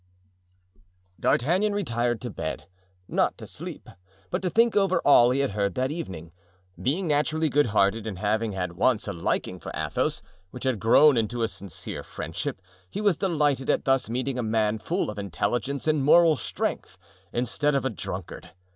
D'Artagnan 1.19 1.73
retired 1.75 2.21
to 2.21 2.31
bed—not 2.31 3.37
to 3.37 3.45
sleep, 3.45 3.87
but 4.31 4.41
to 4.41 4.49
think 4.49 4.75
over 4.75 4.97
all 5.05 5.29
he 5.29 5.41
had 5.41 5.51
heard 5.51 5.75
that 5.75 5.91
evening. 5.91 6.31
Being 6.81 7.07
naturally 7.07 7.49
goodhearted, 7.49 8.07
and 8.07 8.17
having 8.17 8.53
had 8.53 8.71
once 8.73 9.07
a 9.07 9.13
liking 9.13 9.59
for 9.59 9.71
Athos, 9.75 10.23
which 10.49 10.63
had 10.63 10.79
grown 10.79 11.17
into 11.17 11.43
a 11.43 11.47
sincere 11.47 12.01
friendship, 12.01 12.63
he 12.89 12.99
was 12.99 13.15
delighted 13.15 13.69
at 13.69 13.85
thus 13.85 14.09
meeting 14.09 14.39
a 14.39 14.41
man 14.41 14.79
full 14.79 15.11
of 15.11 15.19
intelligence 15.19 15.85
and 15.85 16.03
moral 16.03 16.35
strength, 16.35 16.97
instead 17.31 17.75
of 17.75 17.85
a 17.85 17.91
drunkard. 17.91 18.49